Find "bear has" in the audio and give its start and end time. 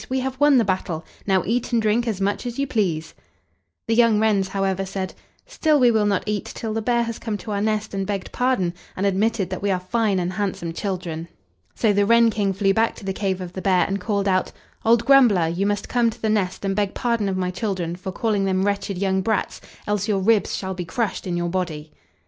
6.81-7.19